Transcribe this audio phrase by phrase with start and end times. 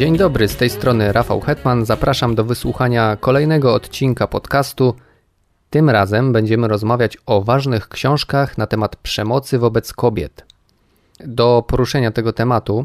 [0.00, 1.84] Dzień dobry, z tej strony Rafał Hetman.
[1.84, 4.94] Zapraszam do wysłuchania kolejnego odcinka podcastu.
[5.70, 10.44] Tym razem będziemy rozmawiać o ważnych książkach na temat przemocy wobec kobiet.
[11.24, 12.82] Do poruszenia tego tematu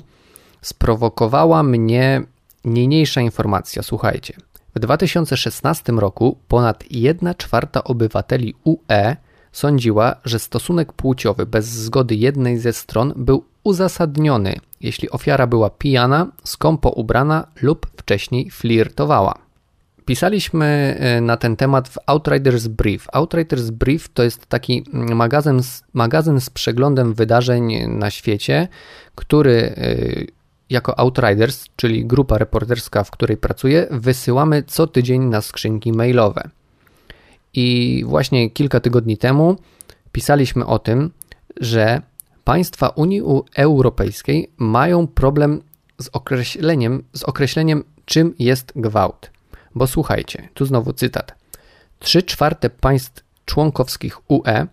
[0.62, 2.22] sprowokowała mnie
[2.66, 3.84] niniejsza informacja.
[3.84, 4.34] Słuchajcie.
[4.76, 9.16] W 2016 roku ponad 1 czwarta obywateli UE
[9.52, 16.28] sądziła, że stosunek płciowy bez zgody jednej ze stron był uzasadniony, jeśli ofiara była pijana,
[16.44, 19.46] skąpo ubrana lub wcześniej flirtowała.
[20.06, 20.66] Pisaliśmy
[21.00, 23.08] e, na ten temat w Outriders Brief.
[23.14, 25.62] Outriders Brief to jest taki magazyn,
[25.94, 28.68] magazyn z przeglądem wydarzeń na świecie,
[29.16, 29.96] który e,
[30.70, 36.50] jako Outriders, czyli grupa reporterska, w której pracuję, wysyłamy co tydzień na skrzynki mailowe.
[37.54, 39.56] I właśnie kilka tygodni temu
[40.12, 41.12] pisaliśmy o tym,
[41.60, 42.02] że
[42.46, 43.22] państwa Unii
[43.56, 45.62] Europejskiej mają problem
[46.02, 49.32] z określeniem, z określeniem czym jest gwałt.
[49.76, 51.36] Bo słuchajcie, tu znowu cytat.
[52.00, 54.68] Trzy czwarte państw członkowskich UE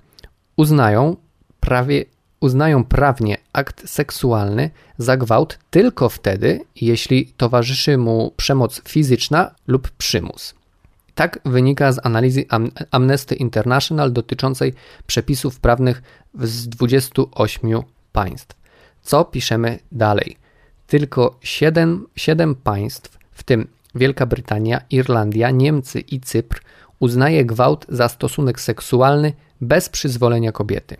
[0.56, 1.16] uznają
[1.60, 2.04] prawie
[2.40, 10.54] uznają prawnie akt seksualny za gwałt tylko wtedy, jeśli towarzyszy mu przemoc fizyczna lub przymus.
[11.14, 12.44] Tak wynika z analizy
[12.90, 14.74] Amnesty International dotyczącej
[15.06, 16.02] przepisów prawnych
[16.34, 17.82] z 28
[18.12, 18.56] państw.
[19.02, 20.36] Co piszemy dalej?
[20.86, 26.60] Tylko 7, 7 państw, w tym Wielka Brytania, Irlandia, Niemcy i Cypr,
[26.98, 30.96] uznaje gwałt za stosunek seksualny bez przyzwolenia kobiety.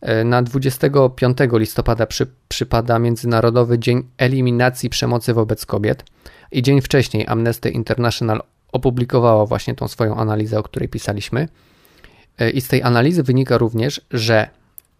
[0.00, 6.04] E, na 25 listopada przy, przypada Międzynarodowy Dzień Eliminacji Przemocy wobec Kobiet
[6.52, 8.42] i dzień wcześniej Amnesty International
[8.74, 11.48] opublikowała właśnie tą swoją analizę, o której pisaliśmy.
[12.38, 14.48] E, I z tej analizy wynika również, że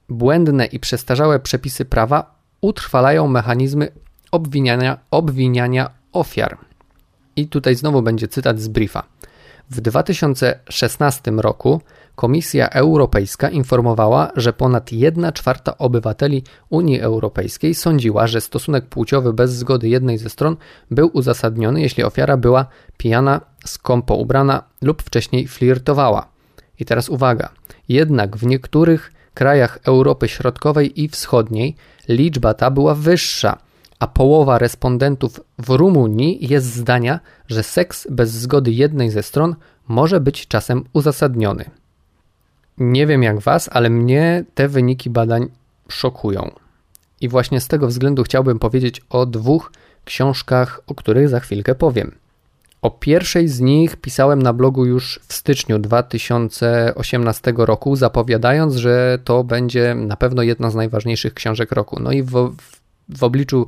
[0.08, 3.88] błędne i przestarzałe przepisy prawa utrwalają mechanizmy
[4.30, 6.58] obwiniania, obwiniania ofiar.
[7.36, 9.02] I tutaj znowu będzie cytat z briefa.
[9.70, 11.80] W 2016 roku
[12.14, 19.52] Komisja Europejska informowała, że ponad 1 czwarta obywateli Unii Europejskiej sądziła, że stosunek płciowy bez
[19.52, 20.56] zgody jednej ze stron
[20.90, 26.28] był uzasadniony, jeśli ofiara była pijana, skąpo ubrana lub wcześniej flirtowała.
[26.80, 27.48] I teraz uwaga.
[27.88, 31.76] Jednak w niektórych krajach Europy Środkowej i Wschodniej
[32.08, 33.58] liczba ta była wyższa,
[33.98, 39.54] a połowa respondentów w Rumunii jest zdania, że seks bez zgody jednej ze stron
[39.88, 41.64] może być czasem uzasadniony.
[42.78, 45.48] Nie wiem jak Was, ale mnie te wyniki badań
[45.88, 46.50] szokują.
[47.20, 49.72] I właśnie z tego względu chciałbym powiedzieć o dwóch
[50.04, 52.14] książkach, o których za chwilkę powiem.
[52.84, 59.44] O pierwszej z nich pisałem na blogu już w styczniu 2018 roku, zapowiadając, że to
[59.44, 62.00] będzie na pewno jedna z najważniejszych książek roku.
[62.00, 62.54] No i w,
[63.08, 63.66] w, obliczu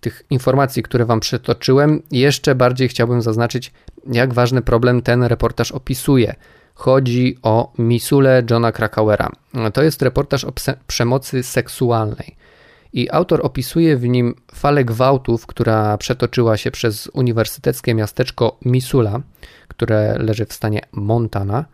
[0.00, 3.72] tych informacji, które Wam przytoczyłem, jeszcze bardziej chciałbym zaznaczyć,
[4.06, 6.34] jak ważny problem ten reportaż opisuje.
[6.74, 9.30] Chodzi o Misule Johna Krakauera.
[9.74, 10.52] To jest reportaż o
[10.86, 12.36] przemocy seksualnej.
[12.94, 19.20] I autor opisuje w nim falę gwałtów, która przetoczyła się przez uniwersyteckie miasteczko Missoula,
[19.68, 21.64] które leży w stanie Montana.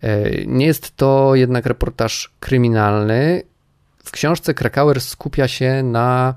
[0.00, 3.42] E, nie jest to jednak reportaż kryminalny.
[4.04, 6.34] W książce Krakauer skupia się na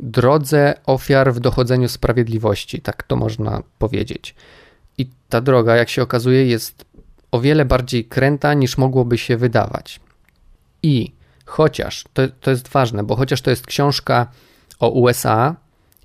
[0.00, 4.34] drodze ofiar w dochodzeniu sprawiedliwości, tak to można powiedzieć.
[4.98, 6.84] I ta droga, jak się okazuje, jest
[7.30, 10.00] o wiele bardziej kręta niż mogłoby się wydawać.
[10.82, 11.12] I
[11.44, 14.26] chociaż, to, to jest ważne, bo chociaż to jest książka
[14.78, 15.56] o USA,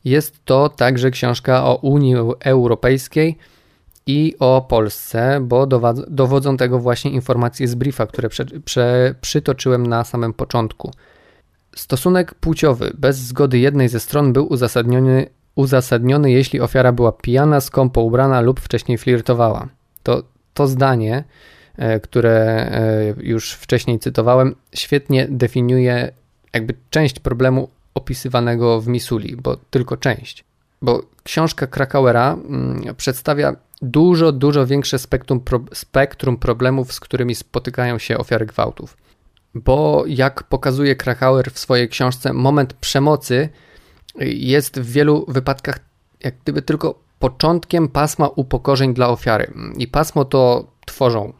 [0.05, 3.38] jest to także książka o Unii Europejskiej
[4.05, 5.67] i o Polsce, bo
[6.07, 10.91] dowodzą tego właśnie informacje z briefa, które prze, prze, przytoczyłem na samym początku.
[11.75, 18.01] Stosunek płciowy bez zgody jednej ze stron był uzasadniony, uzasadniony jeśli ofiara była pijana, skąpo
[18.01, 19.67] ubrana lub wcześniej flirtowała.
[20.03, 20.23] To,
[20.53, 21.23] to zdanie,
[22.03, 22.35] które
[22.72, 26.12] e, już wcześniej cytowałem, świetnie definiuje
[26.54, 30.44] jakby część problemu opisywanego w Misuli, bo tylko część.
[30.81, 35.42] Bo książka Krakauera mm, przedstawia dużo, dużo większe spektrum,
[35.74, 38.98] spektrum problemów, z którymi spotykają się ofiary gwałtów.
[39.56, 43.50] Bo jak pokazuje Krakauer w swojej książce, moment przemocy
[44.19, 45.80] jest w wielu wypadkach
[46.24, 49.54] jak gdyby tylko początkiem pasma upokorzeń dla ofiary.
[49.77, 51.33] I pasmo to tworzą,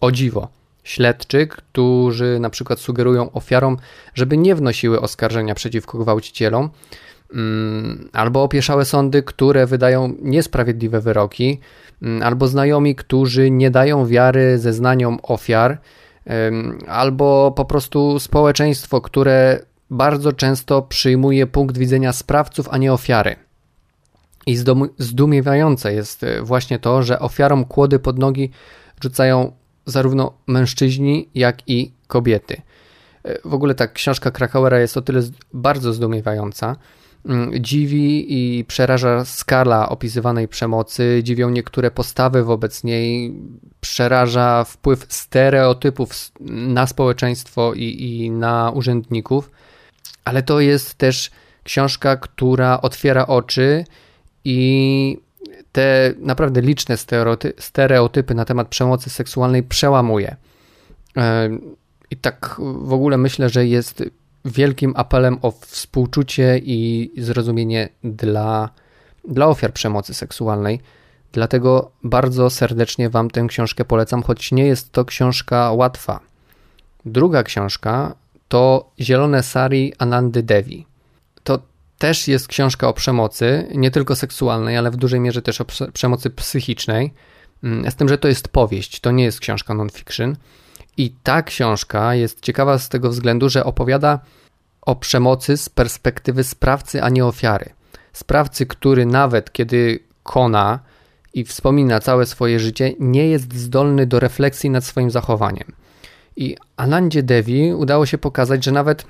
[0.00, 0.48] o dziwo,
[0.84, 3.76] śledczy, którzy na przykład sugerują ofiarom,
[4.14, 6.70] żeby nie wnosiły oskarżenia przeciwko gwałcicielom,
[7.34, 11.60] mm, albo opieszałe sądy, które wydają niesprawiedliwe wyroki,
[12.02, 15.78] mm, albo znajomi, którzy nie dają wiary zeznaniom ofiar,
[16.88, 19.60] albo po prostu społeczeństwo, które
[19.90, 23.36] bardzo często przyjmuje punkt widzenia sprawców, a nie ofiary.
[24.46, 24.56] I
[24.98, 28.50] zdumiewające jest e, właśnie to, że ofiarom kłody pod nogi
[29.02, 29.52] rzucają
[29.88, 32.62] zarówno mężczyźni, jak i kobiety.
[33.24, 35.20] E, w ogóle ta książka Krakauera jest o tyle
[35.52, 36.76] bardzo zdumiewająca.
[37.26, 43.34] Mm, dziwi i przeraża skala opisywanej przemocy, dziwią niektóre postawy wobec niej,
[43.80, 49.50] przeraża wpływ stereotypów na społeczeństwo i, i na urzędników,
[50.24, 51.30] ale to jest też
[51.64, 53.84] książka, która otwiera oczy
[54.44, 55.18] i
[55.78, 56.96] te naprawdę liczne
[57.58, 60.36] stereotypy na temat przemocy seksualnej przełamuje.
[61.16, 61.48] E,
[62.10, 64.04] I tak w ogóle myślę, że jest
[64.44, 68.68] wielkim apelem o współczucie i zrozumienie dla,
[69.28, 70.80] dla ofiar przemocy seksualnej.
[71.32, 76.20] Dlatego bardzo serdecznie Wam tę książkę polecam, choć nie jest to książka łatwa.
[77.04, 78.14] Druga książka
[78.48, 80.86] to Zielone Sari Anandy Devi.
[81.98, 86.30] Też jest książka o przemocy, nie tylko seksualnej, ale w dużej mierze też o przemocy
[86.30, 87.14] psychicznej.
[87.64, 90.36] Mm, z tym, że to jest powieść, to nie jest książka non-fiction.
[90.96, 94.20] I ta książka jest ciekawa z tego względu, że opowiada
[94.80, 97.70] o przemocy z perspektywy sprawcy, a nie ofiary.
[98.12, 100.78] Sprawcy, który nawet kiedy kona
[101.34, 105.72] i wspomina całe swoje życie, nie jest zdolny do refleksji nad swoim zachowaniem.
[106.36, 109.06] I Anandzie Devi udało się pokazać, że nawet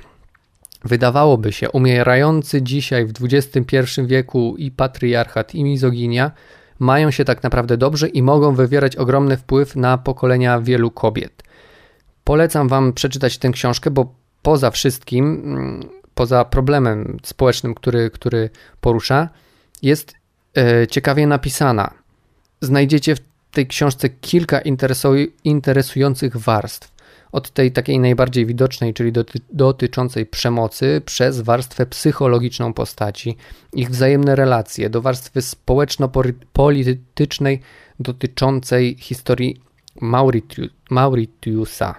[0.84, 3.76] wydawałoby się umierający dzisiaj w XXI
[4.06, 6.30] wieku i patriarchat i mizoginia
[6.78, 11.42] mają się tak naprawdę dobrze i mogą wywierać ogromny wpływ na pokolenia wielu kobiet.
[12.24, 19.28] Polecam Wam przeczytać tę książkę, bo poza wszystkim, mm, poza problemem społecznym, który, który porusza,
[19.82, 20.14] jest
[20.56, 21.90] e, ciekawie napisana.
[22.60, 23.20] Znajdziecie w
[23.52, 24.60] tej książce kilka
[25.44, 26.97] interesujących warstw.
[27.32, 33.36] Od tej takiej najbardziej widocznej, czyli doty dotyczącej przemocy, przez warstwę psychologiczną postaci,
[33.72, 37.60] ich wzajemne relacje, do warstwy społeczno-politycznej
[38.00, 39.60] dotyczącej historii
[40.90, 41.94] Mauritiusa.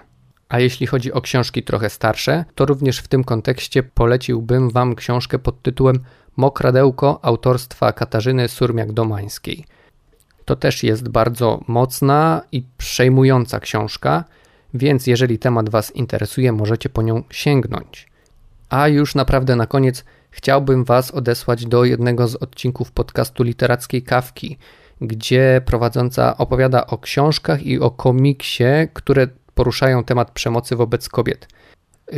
[0.48, 5.38] A jeśli chodzi o książki trochę starsze, to również w tym kontekście poleciłbym Wam książkę
[5.38, 6.00] pod tytułem
[6.36, 9.64] Mokradełko autorstwa Katarzyny Surmiak-Domańskiej.
[10.44, 14.24] To też jest bardzo mocna i przejmująca książka,
[14.74, 18.08] więc jeżeli temat Was interesuje, możecie po nią sięgnąć.
[18.68, 24.58] A już naprawdę na koniec chciałbym Was odesłać do jednego z odcinków podcastu Literackiej Kawki,
[25.00, 31.48] gdzie prowadząca opowiada o książkach i o komiksie, które poruszają temat przemocy wobec kobiet.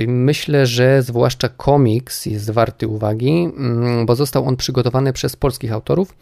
[0.06, 6.14] Myślę, że zwłaszcza komiks jest warty uwagi, mm, bo został on przygotowany przez polskich autorów,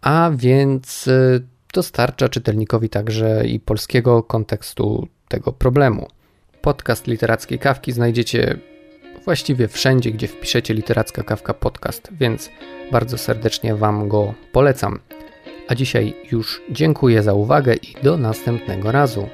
[0.00, 1.42] a więc y,
[1.74, 6.08] dostarcza czytelnikowi także i polskiego kontekstu tego problemu.
[6.62, 8.58] Podcast Literackiej Kawki znajdziecie
[9.24, 12.50] właściwie wszędzie, gdzie wpiszecie Literacka Kawka Podcast, więc
[12.92, 15.00] bardzo serdecznie Wam go polecam.
[15.68, 19.28] A dzisiaj już dziękuję za uwagę i do następnego razu.